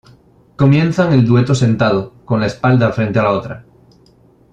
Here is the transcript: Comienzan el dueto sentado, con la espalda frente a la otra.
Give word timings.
Comienzan 0.55 1.13
el 1.13 1.27
dueto 1.27 1.53
sentado, 1.53 2.11
con 2.25 2.39
la 2.39 2.47
espalda 2.47 2.91
frente 2.91 3.19
a 3.19 3.21
la 3.21 3.33
otra. 3.33 3.65